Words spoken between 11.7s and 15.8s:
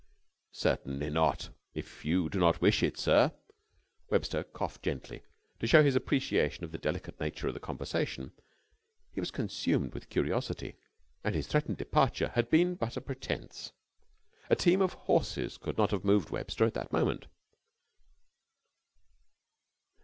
departure had been but a pretence. A team of horses could